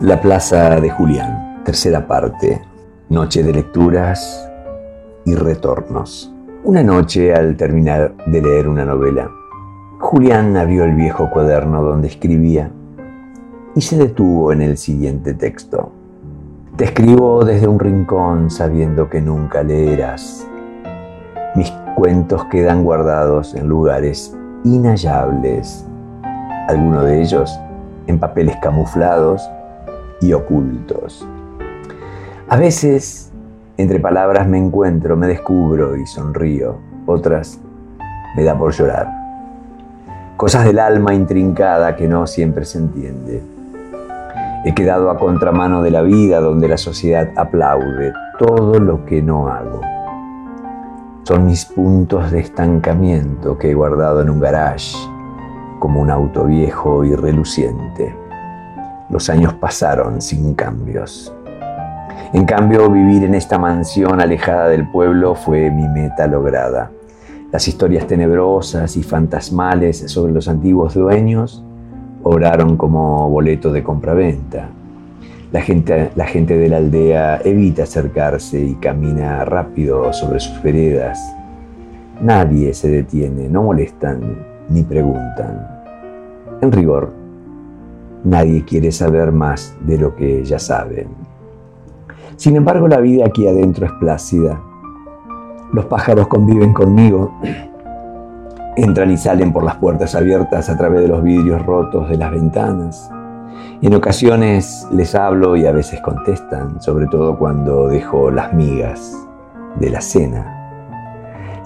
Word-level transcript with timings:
La 0.00 0.20
Plaza 0.20 0.80
de 0.80 0.90
Julián, 0.90 1.64
tercera 1.64 2.06
parte, 2.06 2.62
noche 3.08 3.42
de 3.42 3.52
lecturas 3.52 4.48
y 5.24 5.34
retornos. 5.34 6.32
Una 6.62 6.84
noche, 6.84 7.34
al 7.34 7.56
terminar 7.56 8.14
de 8.26 8.40
leer 8.40 8.68
una 8.68 8.84
novela, 8.84 9.28
Julián 9.98 10.56
abrió 10.56 10.84
el 10.84 10.94
viejo 10.94 11.28
cuaderno 11.30 11.82
donde 11.82 12.06
escribía 12.06 12.70
y 13.74 13.80
se 13.80 13.98
detuvo 13.98 14.52
en 14.52 14.62
el 14.62 14.76
siguiente 14.78 15.34
texto. 15.34 15.90
Te 16.76 16.84
escribo 16.84 17.44
desde 17.44 17.66
un 17.66 17.80
rincón 17.80 18.50
sabiendo 18.50 19.10
que 19.10 19.20
nunca 19.20 19.64
leerás. 19.64 20.46
Mis 21.56 21.72
cuentos 21.96 22.44
quedan 22.44 22.84
guardados 22.84 23.52
en 23.56 23.66
lugares 23.66 24.32
inhallables, 24.62 25.84
algunos 26.68 27.04
de 27.04 27.20
ellos 27.20 27.58
en 28.06 28.20
papeles 28.20 28.54
camuflados 28.62 29.50
y 30.20 30.32
ocultos. 30.32 31.26
A 32.48 32.56
veces, 32.56 33.30
entre 33.76 34.00
palabras 34.00 34.48
me 34.48 34.58
encuentro, 34.58 35.16
me 35.16 35.26
descubro 35.26 35.96
y 35.96 36.06
sonrío. 36.06 36.76
Otras 37.06 37.60
me 38.36 38.42
da 38.42 38.56
por 38.56 38.72
llorar. 38.72 39.08
Cosas 40.36 40.64
del 40.64 40.78
alma 40.78 41.14
intrincada 41.14 41.96
que 41.96 42.08
no 42.08 42.26
siempre 42.26 42.64
se 42.64 42.78
entiende. 42.78 43.42
He 44.64 44.74
quedado 44.74 45.10
a 45.10 45.18
contramano 45.18 45.82
de 45.82 45.90
la 45.90 46.02
vida 46.02 46.40
donde 46.40 46.68
la 46.68 46.78
sociedad 46.78 47.30
aplaude 47.36 48.12
todo 48.38 48.78
lo 48.78 49.04
que 49.04 49.22
no 49.22 49.48
hago. 49.48 49.80
Son 51.24 51.46
mis 51.46 51.64
puntos 51.66 52.30
de 52.30 52.40
estancamiento 52.40 53.58
que 53.58 53.70
he 53.70 53.74
guardado 53.74 54.22
en 54.22 54.30
un 54.30 54.40
garage 54.40 54.96
como 55.78 56.00
un 56.00 56.10
auto 56.10 56.44
viejo 56.44 57.04
y 57.04 57.14
reluciente. 57.14 58.27
Los 59.10 59.30
años 59.30 59.54
pasaron 59.54 60.20
sin 60.20 60.54
cambios. 60.54 61.32
En 62.34 62.44
cambio, 62.44 62.90
vivir 62.90 63.24
en 63.24 63.34
esta 63.34 63.58
mansión 63.58 64.20
alejada 64.20 64.68
del 64.68 64.90
pueblo 64.90 65.34
fue 65.34 65.70
mi 65.70 65.88
meta 65.88 66.26
lograda. 66.26 66.90
Las 67.50 67.66
historias 67.66 68.06
tenebrosas 68.06 68.98
y 68.98 69.02
fantasmales 69.02 70.04
sobre 70.10 70.32
los 70.32 70.46
antiguos 70.48 70.92
dueños 70.92 71.64
obraron 72.22 72.76
como 72.76 73.30
boleto 73.30 73.72
de 73.72 73.82
compraventa. 73.82 74.68
La 75.52 75.62
gente, 75.62 76.10
la 76.14 76.26
gente 76.26 76.58
de 76.58 76.68
la 76.68 76.76
aldea 76.76 77.40
evita 77.42 77.84
acercarse 77.84 78.60
y 78.60 78.74
camina 78.74 79.46
rápido 79.46 80.12
sobre 80.12 80.40
sus 80.40 80.62
veredas. 80.62 81.18
Nadie 82.20 82.74
se 82.74 82.90
detiene, 82.90 83.48
no 83.48 83.62
molestan 83.62 84.44
ni 84.68 84.82
preguntan. 84.82 85.66
En 86.60 86.70
rigor, 86.70 87.17
Nadie 88.24 88.64
quiere 88.64 88.90
saber 88.92 89.32
más 89.32 89.76
de 89.80 89.98
lo 89.98 90.14
que 90.16 90.44
ya 90.44 90.58
saben. 90.58 91.08
Sin 92.36 92.56
embargo, 92.56 92.88
la 92.88 92.98
vida 92.98 93.24
aquí 93.26 93.46
adentro 93.46 93.86
es 93.86 93.92
plácida. 93.92 94.60
Los 95.72 95.86
pájaros 95.86 96.28
conviven 96.28 96.72
conmigo. 96.72 97.32
Entran 98.76 99.10
y 99.10 99.16
salen 99.16 99.52
por 99.52 99.64
las 99.64 99.76
puertas 99.76 100.14
abiertas 100.14 100.68
a 100.68 100.76
través 100.76 101.00
de 101.00 101.08
los 101.08 101.22
vidrios 101.22 101.64
rotos 101.64 102.08
de 102.08 102.16
las 102.16 102.30
ventanas. 102.30 103.10
En 103.82 103.94
ocasiones 103.94 104.86
les 104.92 105.14
hablo 105.14 105.56
y 105.56 105.66
a 105.66 105.72
veces 105.72 106.00
contestan, 106.00 106.80
sobre 106.80 107.06
todo 107.06 107.38
cuando 107.38 107.88
dejo 107.88 108.30
las 108.30 108.52
migas 108.52 109.16
de 109.80 109.90
la 109.90 110.00
cena 110.00 110.57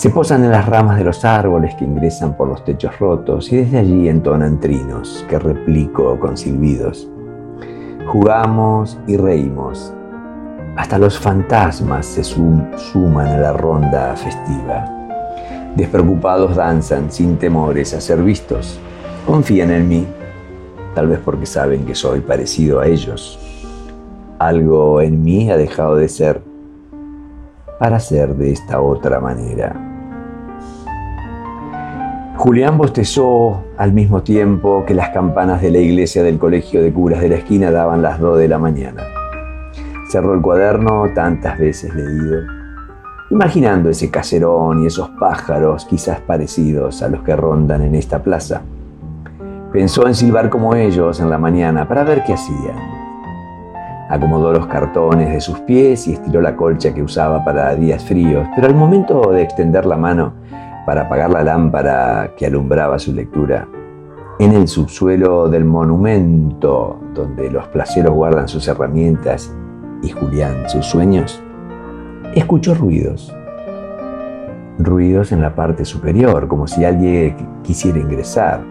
se 0.00 0.08
posan 0.08 0.42
en 0.44 0.50
las 0.50 0.64
ramas 0.64 0.96
de 0.96 1.04
los 1.04 1.26
árboles 1.26 1.74
que 1.74 1.84
ingresan 1.84 2.34
por 2.34 2.48
los 2.48 2.64
techos 2.64 2.98
rotos 2.98 3.52
y 3.52 3.58
desde 3.58 3.80
allí 3.80 4.08
entonan 4.08 4.58
trinos 4.58 5.26
que 5.28 5.38
replico 5.38 6.18
con 6.18 6.38
silbidos. 6.38 7.06
Jugamos 8.06 8.98
y 9.06 9.18
reímos. 9.18 9.92
Hasta 10.74 10.96
los 10.96 11.18
fantasmas 11.18 12.06
se 12.06 12.24
suman 12.24 13.26
a 13.26 13.36
la 13.36 13.52
ronda 13.52 14.16
festiva. 14.16 14.88
Despreocupados 15.76 16.56
danzan 16.56 17.12
sin 17.12 17.36
temores 17.36 17.92
a 17.92 18.00
ser 18.00 18.22
vistos. 18.22 18.80
Confían 19.26 19.70
en 19.70 19.86
mí, 19.86 20.06
tal 20.94 21.08
vez 21.08 21.20
porque 21.22 21.44
saben 21.44 21.84
que 21.84 21.94
soy 21.94 22.20
parecido 22.20 22.80
a 22.80 22.86
ellos. 22.86 23.38
Algo 24.38 25.02
en 25.02 25.22
mí 25.22 25.50
ha 25.50 25.58
dejado 25.58 25.96
de 25.96 26.08
ser 26.08 26.40
para 27.78 28.00
ser 28.00 28.34
de 28.36 28.52
esta 28.52 28.80
otra 28.80 29.20
manera. 29.20 29.88
Julián 32.40 32.78
bostezó 32.78 33.64
al 33.76 33.92
mismo 33.92 34.22
tiempo 34.22 34.82
que 34.86 34.94
las 34.94 35.10
campanas 35.10 35.60
de 35.60 35.70
la 35.70 35.76
iglesia 35.76 36.22
del 36.22 36.38
colegio 36.38 36.82
de 36.82 36.90
curas 36.90 37.20
de 37.20 37.28
la 37.28 37.34
esquina 37.34 37.70
daban 37.70 38.00
las 38.00 38.18
dos 38.18 38.38
de 38.38 38.48
la 38.48 38.58
mañana. 38.58 39.02
Cerró 40.08 40.32
el 40.32 40.40
cuaderno 40.40 41.04
tantas 41.14 41.58
veces 41.58 41.94
leído, 41.94 42.40
imaginando 43.30 43.90
ese 43.90 44.10
caserón 44.10 44.82
y 44.82 44.86
esos 44.86 45.10
pájaros 45.20 45.84
quizás 45.84 46.20
parecidos 46.20 47.02
a 47.02 47.10
los 47.10 47.22
que 47.24 47.36
rondan 47.36 47.82
en 47.82 47.94
esta 47.94 48.22
plaza. 48.22 48.62
Pensó 49.70 50.06
en 50.06 50.14
silbar 50.14 50.48
como 50.48 50.74
ellos 50.74 51.20
en 51.20 51.28
la 51.28 51.36
mañana 51.36 51.86
para 51.86 52.04
ver 52.04 52.24
qué 52.24 52.32
hacían. 52.32 52.78
Acomodó 54.08 54.50
los 54.54 54.66
cartones 54.66 55.30
de 55.30 55.42
sus 55.42 55.60
pies 55.60 56.08
y 56.08 56.14
estiró 56.14 56.40
la 56.40 56.56
colcha 56.56 56.94
que 56.94 57.02
usaba 57.02 57.44
para 57.44 57.74
días 57.74 58.02
fríos, 58.02 58.48
pero 58.54 58.66
al 58.66 58.74
momento 58.74 59.30
de 59.30 59.42
extender 59.42 59.84
la 59.84 59.98
mano, 59.98 60.32
para 60.86 61.02
apagar 61.02 61.30
la 61.30 61.42
lámpara 61.42 62.32
que 62.36 62.46
alumbraba 62.46 62.98
su 62.98 63.12
lectura. 63.12 63.68
En 64.38 64.52
el 64.52 64.68
subsuelo 64.68 65.48
del 65.48 65.64
monumento, 65.64 66.98
donde 67.14 67.50
los 67.50 67.66
placeros 67.68 68.14
guardan 68.14 68.48
sus 68.48 68.66
herramientas 68.68 69.54
y 70.02 70.08
Julián 70.08 70.68
sus 70.68 70.86
sueños, 70.86 71.42
escuchó 72.34 72.74
ruidos. 72.74 73.34
Ruidos 74.78 75.32
en 75.32 75.42
la 75.42 75.54
parte 75.54 75.84
superior, 75.84 76.48
como 76.48 76.66
si 76.66 76.84
alguien 76.84 77.36
quisiera 77.62 77.98
ingresar. 77.98 78.62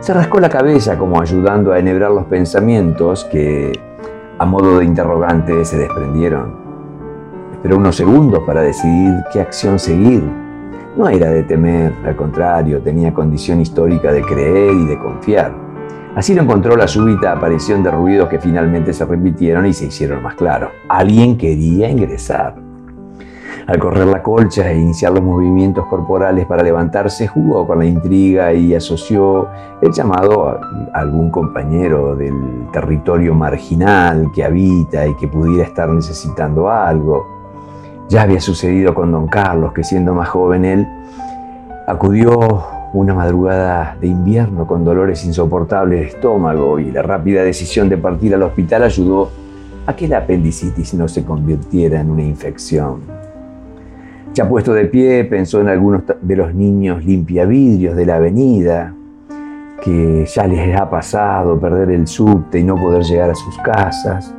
Se 0.00 0.12
rascó 0.12 0.38
la 0.38 0.50
cabeza 0.50 0.98
como 0.98 1.20
ayudando 1.20 1.72
a 1.72 1.78
enhebrar 1.78 2.10
los 2.10 2.26
pensamientos 2.26 3.24
que, 3.24 3.72
a 4.38 4.44
modo 4.44 4.78
de 4.78 4.84
interrogante, 4.84 5.64
se 5.64 5.78
desprendieron. 5.78 6.56
Esperó 7.52 7.78
unos 7.78 7.96
segundos 7.96 8.42
para 8.46 8.60
decidir 8.60 9.14
qué 9.32 9.40
acción 9.40 9.78
seguir 9.78 10.22
no 10.98 11.08
era 11.08 11.30
de 11.30 11.44
temer, 11.44 11.92
al 12.04 12.16
contrario, 12.16 12.82
tenía 12.82 13.14
condición 13.14 13.60
histórica 13.60 14.10
de 14.10 14.20
creer 14.22 14.74
y 14.74 14.84
de 14.84 14.98
confiar. 14.98 15.54
Así 16.16 16.34
lo 16.34 16.42
encontró 16.42 16.76
la 16.76 16.88
súbita 16.88 17.30
aparición 17.30 17.84
de 17.84 17.92
ruidos 17.92 18.28
que 18.28 18.40
finalmente 18.40 18.92
se 18.92 19.04
repitieron 19.04 19.64
y 19.66 19.72
se 19.72 19.86
hicieron 19.86 20.24
más 20.24 20.34
claros. 20.34 20.70
Alguien 20.88 21.38
quería 21.38 21.88
ingresar. 21.88 22.56
Al 23.68 23.78
correr 23.78 24.08
la 24.08 24.24
colcha 24.24 24.68
e 24.72 24.76
iniciar 24.76 25.12
los 25.12 25.22
movimientos 25.22 25.86
corporales 25.86 26.46
para 26.46 26.64
levantarse, 26.64 27.28
jugó 27.28 27.64
con 27.64 27.78
la 27.78 27.84
intriga 27.84 28.52
y 28.52 28.74
asoció 28.74 29.46
el 29.80 29.92
llamado 29.92 30.48
a 30.48 30.60
algún 30.94 31.30
compañero 31.30 32.16
del 32.16 32.34
territorio 32.72 33.34
marginal 33.34 34.32
que 34.34 34.42
habita 34.42 35.06
y 35.06 35.14
que 35.14 35.28
pudiera 35.28 35.62
estar 35.62 35.88
necesitando 35.90 36.68
algo. 36.68 37.37
Ya 38.08 38.22
había 38.22 38.40
sucedido 38.40 38.94
con 38.94 39.12
don 39.12 39.28
Carlos, 39.28 39.72
que 39.72 39.84
siendo 39.84 40.14
más 40.14 40.28
joven 40.28 40.64
él, 40.64 40.88
acudió 41.86 42.64
una 42.94 43.12
madrugada 43.12 43.96
de 44.00 44.06
invierno 44.06 44.66
con 44.66 44.82
dolores 44.82 45.24
insoportables 45.26 46.00
de 46.00 46.06
estómago 46.06 46.78
y 46.78 46.90
la 46.90 47.02
rápida 47.02 47.42
decisión 47.42 47.88
de 47.90 47.98
partir 47.98 48.34
al 48.34 48.42
hospital 48.42 48.84
ayudó 48.84 49.30
a 49.86 49.94
que 49.94 50.08
la 50.08 50.18
apendicitis 50.18 50.94
no 50.94 51.06
se 51.06 51.24
convirtiera 51.24 52.00
en 52.00 52.10
una 52.10 52.22
infección. 52.22 53.00
Ya 54.32 54.48
puesto 54.48 54.72
de 54.72 54.86
pie, 54.86 55.24
pensó 55.24 55.60
en 55.60 55.68
algunos 55.68 56.02
de 56.20 56.36
los 56.36 56.54
niños 56.54 57.04
limpiavidrios 57.04 57.94
de 57.94 58.06
la 58.06 58.16
avenida, 58.16 58.94
que 59.82 60.24
ya 60.26 60.46
les 60.46 60.78
ha 60.78 60.88
pasado 60.88 61.58
perder 61.58 61.90
el 61.90 62.06
subte 62.06 62.58
y 62.58 62.64
no 62.64 62.76
poder 62.76 63.02
llegar 63.02 63.30
a 63.30 63.34
sus 63.34 63.56
casas. 63.58 64.34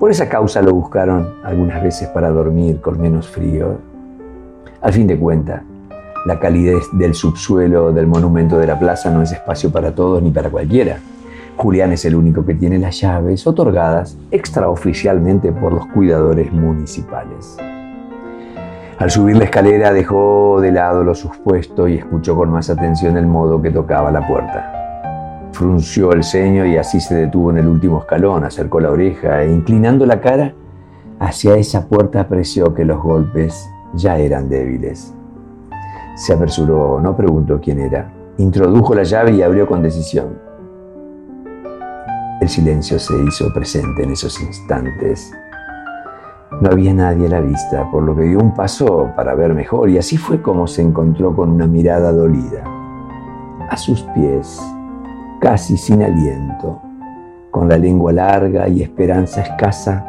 Por 0.00 0.10
esa 0.10 0.30
causa 0.30 0.62
lo 0.62 0.72
buscaron 0.72 1.34
algunas 1.44 1.82
veces 1.82 2.08
para 2.08 2.30
dormir 2.30 2.80
con 2.80 2.98
menos 2.98 3.28
frío. 3.28 3.76
Al 4.80 4.94
fin 4.94 5.06
de 5.06 5.18
cuentas, 5.18 5.60
la 6.24 6.40
calidez 6.40 6.84
del 6.94 7.12
subsuelo 7.12 7.92
del 7.92 8.06
monumento 8.06 8.56
de 8.58 8.66
la 8.66 8.78
plaza 8.78 9.10
no 9.10 9.20
es 9.20 9.30
espacio 9.30 9.70
para 9.70 9.94
todos 9.94 10.22
ni 10.22 10.30
para 10.30 10.48
cualquiera. 10.48 11.00
Julián 11.58 11.92
es 11.92 12.06
el 12.06 12.14
único 12.14 12.46
que 12.46 12.54
tiene 12.54 12.78
las 12.78 12.98
llaves 12.98 13.46
otorgadas 13.46 14.16
extraoficialmente 14.30 15.52
por 15.52 15.74
los 15.74 15.84
cuidadores 15.88 16.50
municipales. 16.50 17.58
Al 18.96 19.10
subir 19.10 19.36
la 19.36 19.44
escalera 19.44 19.92
dejó 19.92 20.62
de 20.62 20.72
lado 20.72 21.04
lo 21.04 21.14
suspuesto 21.14 21.88
y 21.88 21.98
escuchó 21.98 22.34
con 22.36 22.48
más 22.48 22.70
atención 22.70 23.18
el 23.18 23.26
modo 23.26 23.60
que 23.60 23.70
tocaba 23.70 24.10
la 24.10 24.26
puerta. 24.26 24.79
Frunció 25.52 26.12
el 26.12 26.22
ceño 26.22 26.64
y 26.64 26.76
así 26.76 27.00
se 27.00 27.14
detuvo 27.14 27.50
en 27.50 27.58
el 27.58 27.66
último 27.66 27.98
escalón, 28.00 28.44
acercó 28.44 28.80
la 28.80 28.90
oreja 28.90 29.42
e 29.42 29.52
inclinando 29.52 30.06
la 30.06 30.20
cara 30.20 30.54
hacia 31.20 31.54
esa 31.56 31.86
puerta 31.86 32.22
apreció 32.22 32.74
que 32.74 32.84
los 32.84 33.00
golpes 33.00 33.70
ya 33.94 34.18
eran 34.18 34.48
débiles. 34.48 35.14
Se 36.16 36.32
apresuró, 36.32 36.98
no 37.00 37.14
preguntó 37.14 37.60
quién 37.60 37.78
era. 37.78 38.10
Introdujo 38.38 38.94
la 38.94 39.02
llave 39.02 39.32
y 39.32 39.42
abrió 39.42 39.66
con 39.66 39.82
decisión. 39.82 40.38
El 42.40 42.48
silencio 42.48 42.98
se 42.98 43.14
hizo 43.22 43.52
presente 43.52 44.02
en 44.02 44.12
esos 44.12 44.40
instantes. 44.40 45.30
No 46.62 46.70
había 46.70 46.94
nadie 46.94 47.26
a 47.26 47.30
la 47.30 47.40
vista, 47.40 47.90
por 47.90 48.02
lo 48.02 48.16
que 48.16 48.22
dio 48.22 48.38
un 48.38 48.54
paso 48.54 49.10
para 49.14 49.34
ver 49.34 49.52
mejor 49.52 49.90
y 49.90 49.98
así 49.98 50.16
fue 50.16 50.40
como 50.40 50.66
se 50.66 50.80
encontró 50.80 51.36
con 51.36 51.50
una 51.50 51.66
mirada 51.66 52.12
dolida. 52.12 52.64
A 53.68 53.76
sus 53.76 54.02
pies, 54.14 54.58
casi 55.40 55.76
sin 55.76 56.02
aliento, 56.02 56.80
con 57.50 57.68
la 57.68 57.78
lengua 57.78 58.12
larga 58.12 58.68
y 58.68 58.82
esperanza 58.82 59.42
escasa, 59.42 60.06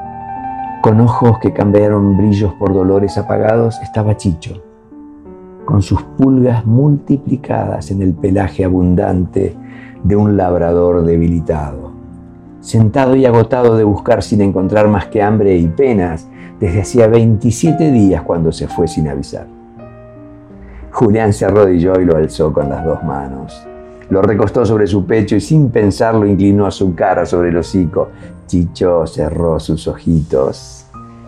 con 0.82 1.00
ojos 1.00 1.40
que 1.40 1.54
cambiaron 1.54 2.18
brillos 2.18 2.54
por 2.54 2.74
dolores 2.74 3.18
apagados, 3.18 3.80
estaba 3.82 4.18
Chicho, 4.18 4.62
con 5.66 5.82
sus 5.82 6.02
pulgas 6.04 6.66
multiplicadas 6.66 7.92
en 7.92 8.02
el 8.02 8.14
pelaje 8.14 8.66
abundante 8.66 9.56
de 10.04 10.16
un 10.16 10.36
labrador 10.38 11.04
debilitado 11.04 11.92
sentado 12.62 13.16
y 13.16 13.26
agotado 13.26 13.76
de 13.76 13.84
buscar 13.84 14.24
sin 14.24 14.40
encontrar 14.42 14.88
más 14.88 15.08
que 15.08 15.22
hambre 15.22 15.58
y 15.58 15.68
penas 15.68 16.28
desde 16.60 16.82
hacía 16.82 17.08
27 17.08 17.92
días 17.92 18.22
cuando 18.22 18.52
se 18.52 18.68
fue 18.68 18.88
sin 18.88 19.08
avisar. 19.08 19.48
Julián 20.92 21.34
se 21.34 21.46
arrodilló 21.46 22.00
y 22.00 22.06
lo 22.06 22.16
alzó 22.16 22.54
con 22.54 22.70
las 22.70 22.86
dos 22.86 23.04
manos. 23.04 23.68
Lo 24.12 24.22
recostó 24.22 24.66
sobre 24.66 24.88
su 24.88 25.06
pecho 25.06 25.38
y 25.38 25.40
sin 25.40 25.70
pensarlo 25.70 26.26
inclinó 26.26 26.66
a 26.66 26.72
su 26.72 26.94
cara 26.94 27.26
sobre 27.26 27.48
el 27.48 27.56
hocico. 27.56 28.10
Chicho 28.46 29.08
cerró 29.08 29.58
sus 29.58 29.88
ojitos, 29.88 30.86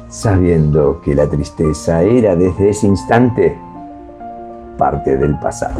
sabiendo 0.09 0.99
que 0.99 1.15
la 1.15 1.29
tristeza 1.29 2.03
era 2.03 2.35
desde 2.35 2.71
ese 2.71 2.87
instante 2.87 3.57
parte 4.77 5.15
del 5.15 5.39
pasado. 5.39 5.79